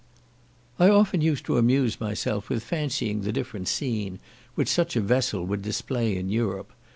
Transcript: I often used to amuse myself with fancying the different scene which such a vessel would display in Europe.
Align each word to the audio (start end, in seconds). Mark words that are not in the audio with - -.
I 0.79 0.89
often 0.89 1.21
used 1.21 1.45
to 1.45 1.59
amuse 1.59 2.01
myself 2.01 2.49
with 2.49 2.63
fancying 2.63 3.21
the 3.21 3.31
different 3.31 3.67
scene 3.67 4.17
which 4.55 4.67
such 4.67 4.95
a 4.95 4.99
vessel 4.99 5.45
would 5.45 5.61
display 5.61 6.17
in 6.17 6.31
Europe. 6.31 6.73